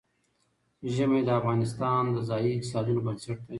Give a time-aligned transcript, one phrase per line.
[0.93, 3.49] ژمی د افغانستان د ځایي اقتصادونو بنسټ دی.